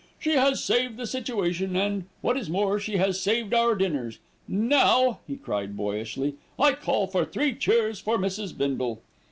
[0.17, 4.17] "She has saved the situation and, what is more, she has saved our dinners.
[4.47, 8.57] Now," he cried boyishly, "I call for three cheers for Mrs.
[8.57, 9.03] Bindle."